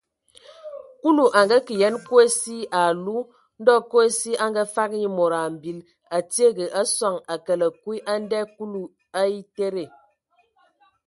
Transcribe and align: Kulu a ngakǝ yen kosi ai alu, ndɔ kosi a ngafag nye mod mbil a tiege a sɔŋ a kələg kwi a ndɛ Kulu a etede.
Kulu 1.01 1.25
a 1.39 1.41
ngakǝ 1.47 1.73
yen 1.81 1.95
kosi 2.09 2.57
ai 2.65 2.69
alu, 2.91 3.17
ndɔ 3.61 3.73
kosi 3.91 4.31
a 4.43 4.45
ngafag 4.53 4.91
nye 5.01 5.09
mod 5.17 5.33
mbil 5.53 5.77
a 6.15 6.17
tiege 6.31 6.65
a 6.79 6.81
sɔŋ 6.95 7.15
a 7.33 7.35
kələg 7.45 7.73
kwi 7.81 7.95
a 8.11 8.13
ndɛ 8.23 8.39
Kulu 8.55 8.81
a 9.19 9.21
etede. 9.37 9.85